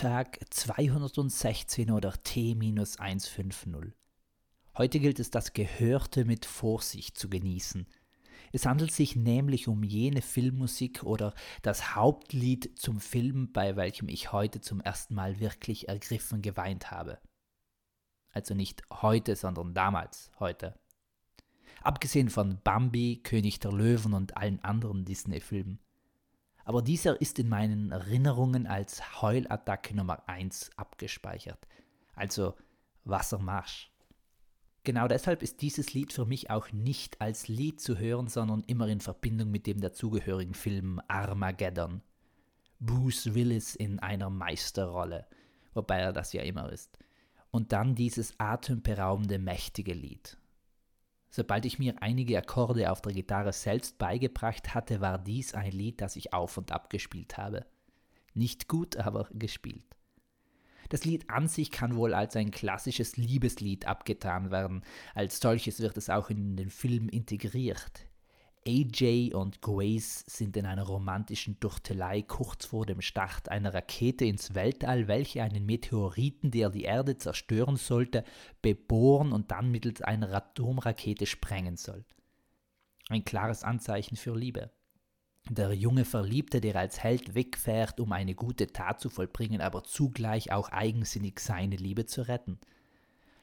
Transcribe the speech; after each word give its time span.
Tag 0.00 0.40
216 0.48 1.90
oder 1.90 2.14
T-150. 2.22 3.92
Heute 4.78 4.98
gilt 4.98 5.20
es, 5.20 5.28
das 5.30 5.52
Gehörte 5.52 6.24
mit 6.24 6.46
Vorsicht 6.46 7.18
zu 7.18 7.28
genießen. 7.28 7.86
Es 8.50 8.64
handelt 8.64 8.92
sich 8.92 9.14
nämlich 9.14 9.68
um 9.68 9.82
jene 9.82 10.22
Filmmusik 10.22 11.02
oder 11.02 11.34
das 11.60 11.94
Hauptlied 11.96 12.78
zum 12.78 12.98
Film, 12.98 13.52
bei 13.52 13.76
welchem 13.76 14.08
ich 14.08 14.32
heute 14.32 14.62
zum 14.62 14.80
ersten 14.80 15.14
Mal 15.14 15.38
wirklich 15.38 15.90
ergriffen 15.90 16.40
geweint 16.40 16.90
habe. 16.90 17.18
Also 18.30 18.54
nicht 18.54 18.82
heute, 18.90 19.36
sondern 19.36 19.74
damals, 19.74 20.30
heute. 20.40 20.80
Abgesehen 21.82 22.30
von 22.30 22.58
Bambi, 22.64 23.20
König 23.22 23.60
der 23.60 23.72
Löwen 23.72 24.14
und 24.14 24.34
allen 24.34 24.64
anderen 24.64 25.04
Disney-Filmen 25.04 25.78
aber 26.70 26.82
dieser 26.82 27.20
ist 27.20 27.40
in 27.40 27.48
meinen 27.48 27.90
Erinnerungen 27.90 28.68
als 28.68 29.20
Heulattacke 29.20 29.92
Nummer 29.92 30.28
1 30.28 30.70
abgespeichert. 30.76 31.66
Also 32.14 32.54
Wassermarsch. 33.02 33.90
Genau 34.84 35.08
deshalb 35.08 35.42
ist 35.42 35.62
dieses 35.62 35.94
Lied 35.94 36.12
für 36.12 36.26
mich 36.26 36.48
auch 36.48 36.70
nicht 36.70 37.20
als 37.20 37.48
Lied 37.48 37.80
zu 37.80 37.98
hören, 37.98 38.28
sondern 38.28 38.62
immer 38.68 38.86
in 38.86 39.00
Verbindung 39.00 39.50
mit 39.50 39.66
dem 39.66 39.80
dazugehörigen 39.80 40.54
Film 40.54 41.00
Armageddon. 41.08 42.02
Bruce 42.78 43.34
Willis 43.34 43.74
in 43.74 43.98
einer 43.98 44.30
Meisterrolle, 44.30 45.26
wobei 45.74 45.98
er 45.98 46.12
das 46.12 46.32
ja 46.32 46.42
immer 46.42 46.70
ist. 46.70 46.96
Und 47.50 47.72
dann 47.72 47.96
dieses 47.96 48.38
atemberaubende, 48.38 49.40
mächtige 49.40 49.92
Lied. 49.92 50.38
Sobald 51.30 51.64
ich 51.64 51.78
mir 51.78 51.94
einige 52.02 52.36
Akkorde 52.36 52.90
auf 52.90 53.02
der 53.02 53.12
Gitarre 53.12 53.52
selbst 53.52 53.98
beigebracht 53.98 54.74
hatte, 54.74 55.00
war 55.00 55.16
dies 55.16 55.54
ein 55.54 55.70
Lied, 55.70 56.00
das 56.00 56.16
ich 56.16 56.32
auf 56.32 56.58
und 56.58 56.72
ab 56.72 56.90
gespielt 56.90 57.38
habe. 57.38 57.66
Nicht 58.34 58.66
gut, 58.66 58.96
aber 58.96 59.28
gespielt. 59.32 59.84
Das 60.88 61.04
Lied 61.04 61.30
an 61.30 61.46
sich 61.46 61.70
kann 61.70 61.94
wohl 61.94 62.14
als 62.14 62.34
ein 62.34 62.50
klassisches 62.50 63.16
Liebeslied 63.16 63.86
abgetan 63.86 64.50
werden, 64.50 64.82
als 65.14 65.38
solches 65.38 65.78
wird 65.78 65.96
es 65.96 66.10
auch 66.10 66.30
in 66.30 66.56
den 66.56 66.70
Film 66.70 67.08
integriert. 67.08 68.09
AJ 68.66 69.32
und 69.32 69.62
Grace 69.62 70.22
sind 70.26 70.54
in 70.56 70.66
einer 70.66 70.82
romantischen 70.82 71.58
Durchtelei 71.60 72.20
kurz 72.22 72.66
vor 72.66 72.84
dem 72.84 73.00
Start 73.00 73.48
einer 73.48 73.72
Rakete 73.72 74.26
ins 74.26 74.54
Weltall, 74.54 75.08
welche 75.08 75.42
einen 75.42 75.64
Meteoriten, 75.64 76.50
der 76.50 76.68
die 76.68 76.82
Erde 76.82 77.16
zerstören 77.16 77.76
sollte, 77.76 78.22
bebohren 78.60 79.32
und 79.32 79.50
dann 79.50 79.70
mittels 79.70 80.02
einer 80.02 80.32
Atomrakete 80.34 81.24
sprengen 81.24 81.76
soll. 81.76 82.04
Ein 83.08 83.24
klares 83.24 83.64
Anzeichen 83.64 84.16
für 84.16 84.36
Liebe. 84.36 84.70
Der 85.48 85.72
junge 85.72 86.04
Verliebte, 86.04 86.60
der 86.60 86.76
als 86.76 87.02
Held 87.02 87.34
wegfährt, 87.34 87.98
um 87.98 88.12
eine 88.12 88.34
gute 88.34 88.66
Tat 88.66 89.00
zu 89.00 89.08
vollbringen, 89.08 89.62
aber 89.62 89.84
zugleich 89.84 90.52
auch 90.52 90.68
eigensinnig 90.68 91.40
seine 91.40 91.76
Liebe 91.76 92.04
zu 92.04 92.28
retten. 92.28 92.60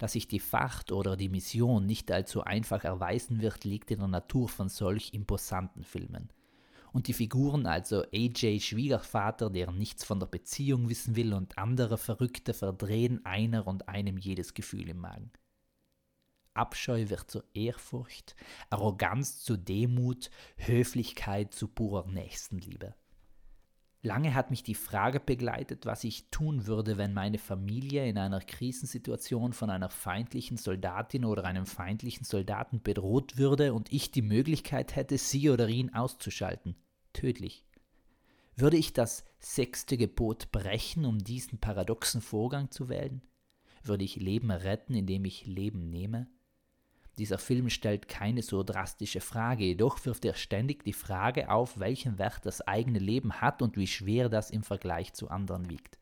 Dass 0.00 0.12
sich 0.12 0.26
die 0.26 0.40
Facht 0.40 0.92
oder 0.92 1.14
die 1.14 1.28
Mission 1.28 1.84
nicht 1.84 2.10
allzu 2.10 2.42
einfach 2.42 2.84
erweisen 2.84 3.42
wird, 3.42 3.64
liegt 3.64 3.90
in 3.90 3.98
der 3.98 4.08
Natur 4.08 4.48
von 4.48 4.70
solch 4.70 5.12
imposanten 5.12 5.84
Filmen. 5.84 6.30
Und 6.94 7.06
die 7.06 7.12
Figuren, 7.12 7.66
also 7.66 8.04
AJ 8.10 8.60
Schwiegervater, 8.60 9.50
der 9.50 9.70
nichts 9.70 10.02
von 10.02 10.18
der 10.18 10.26
Beziehung 10.26 10.88
wissen 10.88 11.16
will, 11.16 11.34
und 11.34 11.58
andere 11.58 11.98
Verrückte 11.98 12.54
verdrehen 12.54 13.26
einer 13.26 13.66
und 13.66 13.90
einem 13.90 14.16
jedes 14.16 14.54
Gefühl 14.54 14.88
im 14.88 15.00
Magen. 15.00 15.32
Abscheu 16.54 17.10
wird 17.10 17.30
zur 17.30 17.44
Ehrfurcht, 17.52 18.34
Arroganz 18.70 19.40
zu 19.40 19.58
Demut, 19.58 20.30
Höflichkeit 20.56 21.52
zu 21.52 21.68
purer 21.68 22.06
Nächstenliebe. 22.06 22.94
Lange 24.02 24.34
hat 24.34 24.50
mich 24.50 24.62
die 24.62 24.74
Frage 24.74 25.20
begleitet, 25.20 25.84
was 25.84 26.04
ich 26.04 26.30
tun 26.30 26.66
würde, 26.66 26.96
wenn 26.96 27.12
meine 27.12 27.36
Familie 27.36 28.08
in 28.08 28.16
einer 28.16 28.40
Krisensituation 28.40 29.52
von 29.52 29.68
einer 29.68 29.90
feindlichen 29.90 30.56
Soldatin 30.56 31.26
oder 31.26 31.44
einem 31.44 31.66
feindlichen 31.66 32.24
Soldaten 32.24 32.80
bedroht 32.80 33.36
würde 33.36 33.74
und 33.74 33.92
ich 33.92 34.10
die 34.10 34.22
Möglichkeit 34.22 34.96
hätte, 34.96 35.18
sie 35.18 35.50
oder 35.50 35.68
ihn 35.68 35.92
auszuschalten. 35.92 36.76
Tödlich. 37.12 37.66
Würde 38.56 38.78
ich 38.78 38.94
das 38.94 39.24
sechste 39.38 39.98
Gebot 39.98 40.50
brechen, 40.50 41.04
um 41.04 41.18
diesen 41.18 41.58
paradoxen 41.58 42.22
Vorgang 42.22 42.70
zu 42.70 42.88
wählen? 42.88 43.20
Würde 43.82 44.04
ich 44.04 44.16
Leben 44.16 44.50
retten, 44.50 44.94
indem 44.94 45.26
ich 45.26 45.44
Leben 45.44 45.90
nehme? 45.90 46.26
Dieser 47.20 47.36
Film 47.36 47.68
stellt 47.68 48.08
keine 48.08 48.40
so 48.40 48.62
drastische 48.62 49.20
Frage, 49.20 49.64
jedoch 49.64 50.02
wirft 50.06 50.24
er 50.24 50.32
ständig 50.32 50.84
die 50.84 50.94
Frage 50.94 51.50
auf, 51.50 51.78
welchen 51.78 52.18
Wert 52.18 52.46
das 52.46 52.66
eigene 52.66 52.98
Leben 52.98 53.42
hat 53.42 53.60
und 53.60 53.76
wie 53.76 53.86
schwer 53.86 54.30
das 54.30 54.50
im 54.50 54.62
Vergleich 54.62 55.12
zu 55.12 55.28
anderen 55.28 55.68
wiegt. 55.68 55.98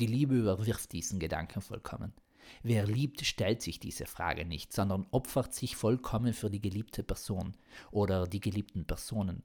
Die 0.00 0.06
Liebe 0.06 0.34
überwirft 0.34 0.92
diesen 0.92 1.20
Gedanken 1.20 1.60
vollkommen. 1.60 2.14
Wer 2.62 2.86
liebt, 2.86 3.20
stellt 3.26 3.60
sich 3.60 3.80
diese 3.80 4.06
Frage 4.06 4.46
nicht, 4.46 4.72
sondern 4.72 5.06
opfert 5.10 5.52
sich 5.52 5.76
vollkommen 5.76 6.32
für 6.32 6.48
die 6.48 6.62
geliebte 6.62 7.02
Person 7.02 7.54
oder 7.90 8.26
die 8.26 8.40
geliebten 8.40 8.86
Personen. 8.86 9.42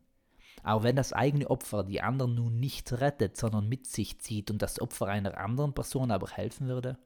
Auch 0.63 0.83
wenn 0.83 0.95
das 0.95 1.11
eigene 1.11 1.49
Opfer 1.49 1.83
die 1.83 1.99
anderen 1.99 2.35
nun 2.35 2.57
nicht 2.57 2.89
rettet, 2.93 3.35
sondern 3.35 3.67
mit 3.67 3.85
sich 3.85 4.21
zieht 4.21 4.49
und 4.49 4.61
das 4.61 4.79
Opfer 4.79 5.07
einer 5.07 5.37
anderen 5.37 5.73
Person 5.73 6.09
aber 6.09 6.29
helfen 6.29 6.69
würde? 6.69 6.97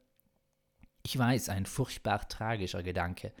Ich 1.02 1.18
weiß, 1.18 1.48
ein 1.48 1.66
furchtbar 1.66 2.28
tragischer 2.28 2.84
Gedanke, 2.84 3.32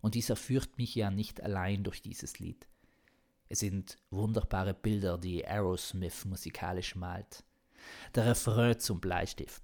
und 0.00 0.14
dieser 0.14 0.36
führt 0.36 0.78
mich 0.78 0.94
ja 0.94 1.10
nicht 1.10 1.42
allein 1.42 1.84
durch 1.84 2.02
dieses 2.02 2.38
Lied. 2.38 2.66
Es 3.48 3.60
sind 3.60 3.96
wunderbare 4.10 4.74
Bilder, 4.74 5.18
die 5.18 5.46
Aerosmith 5.46 6.24
musikalisch 6.26 6.94
malt. 6.96 7.44
Der 8.14 8.26
Refrain 8.26 8.78
zum 8.78 9.00
Bleistift. 9.00 9.62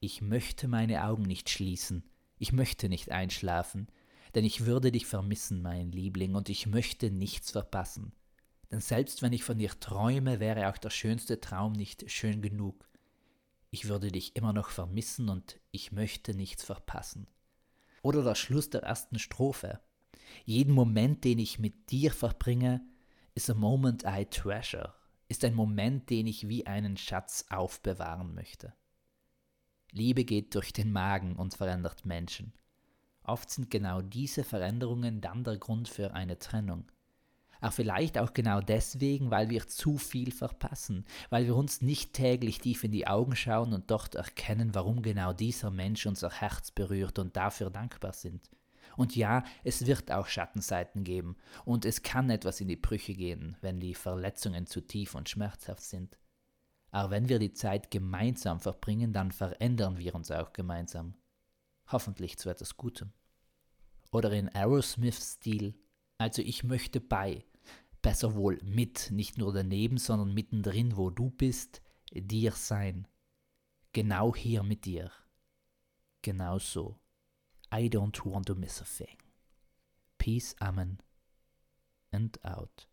Ich 0.00 0.20
möchte 0.20 0.68
meine 0.68 1.04
Augen 1.04 1.22
nicht 1.22 1.50
schließen, 1.50 2.04
ich 2.38 2.52
möchte 2.52 2.88
nicht 2.88 3.10
einschlafen, 3.10 3.88
denn 4.34 4.44
ich 4.44 4.66
würde 4.66 4.92
dich 4.92 5.06
vermissen, 5.06 5.62
mein 5.62 5.90
Liebling, 5.90 6.34
und 6.34 6.48
ich 6.48 6.66
möchte 6.66 7.10
nichts 7.10 7.50
verpassen. 7.50 8.12
Denn 8.70 8.80
selbst 8.80 9.22
wenn 9.22 9.32
ich 9.32 9.44
von 9.44 9.58
dir 9.58 9.70
träume, 9.80 10.40
wäre 10.40 10.68
auch 10.68 10.76
der 10.76 10.90
schönste 10.90 11.40
Traum 11.40 11.72
nicht 11.72 12.10
schön 12.10 12.42
genug. 12.42 12.88
Ich 13.70 13.88
würde 13.88 14.12
dich 14.12 14.36
immer 14.36 14.52
noch 14.52 14.70
vermissen 14.70 15.28
und 15.28 15.58
ich 15.70 15.92
möchte 15.92 16.34
nichts 16.34 16.64
verpassen. 16.64 17.26
Oder 18.06 18.22
der 18.22 18.36
Schluss 18.36 18.70
der 18.70 18.84
ersten 18.84 19.18
Strophe. 19.18 19.80
Jeden 20.44 20.72
Moment, 20.72 21.24
den 21.24 21.40
ich 21.40 21.58
mit 21.58 21.90
dir 21.90 22.12
verbringe, 22.12 22.80
is 23.34 23.50
a 23.50 23.54
moment 23.54 24.04
I 24.06 24.24
treasure, 24.24 24.94
ist 25.26 25.44
ein 25.44 25.56
Moment, 25.56 26.08
den 26.08 26.28
ich 26.28 26.46
wie 26.46 26.68
einen 26.68 26.96
Schatz 26.96 27.46
aufbewahren 27.50 28.32
möchte. 28.32 28.72
Liebe 29.90 30.24
geht 30.24 30.54
durch 30.54 30.72
den 30.72 30.92
Magen 30.92 31.34
und 31.34 31.54
verändert 31.54 32.06
Menschen. 32.06 32.52
Oft 33.24 33.50
sind 33.50 33.72
genau 33.72 34.02
diese 34.02 34.44
Veränderungen 34.44 35.20
dann 35.20 35.42
der 35.42 35.56
Grund 35.56 35.88
für 35.88 36.14
eine 36.14 36.38
Trennung. 36.38 36.84
Aber 37.66 37.72
vielleicht 37.72 38.16
auch 38.16 38.32
genau 38.32 38.60
deswegen, 38.60 39.32
weil 39.32 39.50
wir 39.50 39.66
zu 39.66 39.98
viel 39.98 40.30
verpassen, 40.30 41.04
weil 41.30 41.46
wir 41.46 41.56
uns 41.56 41.82
nicht 41.82 42.12
täglich 42.12 42.60
tief 42.60 42.84
in 42.84 42.92
die 42.92 43.08
Augen 43.08 43.34
schauen 43.34 43.72
und 43.72 43.90
dort 43.90 44.14
erkennen, 44.14 44.72
warum 44.72 45.02
genau 45.02 45.32
dieser 45.32 45.72
Mensch 45.72 46.06
unser 46.06 46.30
Herz 46.30 46.70
berührt 46.70 47.18
und 47.18 47.36
dafür 47.36 47.70
dankbar 47.70 48.12
sind. 48.12 48.48
Und 48.96 49.16
ja, 49.16 49.42
es 49.64 49.84
wird 49.84 50.12
auch 50.12 50.28
Schattenseiten 50.28 51.02
geben 51.02 51.34
und 51.64 51.84
es 51.84 52.02
kann 52.02 52.30
etwas 52.30 52.60
in 52.60 52.68
die 52.68 52.76
Brüche 52.76 53.14
gehen, 53.14 53.56
wenn 53.62 53.80
die 53.80 53.96
Verletzungen 53.96 54.68
zu 54.68 54.80
tief 54.80 55.16
und 55.16 55.28
schmerzhaft 55.28 55.82
sind. 55.82 56.16
Aber 56.92 57.10
wenn 57.10 57.28
wir 57.28 57.40
die 57.40 57.52
Zeit 57.52 57.90
gemeinsam 57.90 58.60
verbringen, 58.60 59.12
dann 59.12 59.32
verändern 59.32 59.98
wir 59.98 60.14
uns 60.14 60.30
auch 60.30 60.52
gemeinsam. 60.52 61.16
Hoffentlich 61.88 62.38
zu 62.38 62.48
etwas 62.48 62.76
Gutem. 62.76 63.12
Oder 64.12 64.30
in 64.30 64.54
Aerosmith-Stil 64.54 65.74
also 66.18 66.42
ich 66.42 66.64
möchte 66.64 67.00
bei, 67.00 67.44
besser 68.06 68.36
wohl 68.36 68.60
mit, 68.62 69.10
nicht 69.10 69.36
nur 69.36 69.52
daneben, 69.52 69.98
sondern 69.98 70.32
mittendrin, 70.32 70.96
wo 70.96 71.10
du 71.10 71.28
bist, 71.28 71.82
dir 72.12 72.52
sein. 72.52 73.08
Genau 73.92 74.32
hier 74.32 74.62
mit 74.62 74.84
dir. 74.84 75.10
Genau 76.22 76.60
so. 76.60 77.00
I 77.74 77.88
don't 77.88 78.24
want 78.24 78.46
to 78.46 78.54
miss 78.54 78.80
a 78.80 78.84
thing. 78.84 79.18
Peace, 80.18 80.54
Amen, 80.60 80.98
and 82.12 82.38
out. 82.44 82.86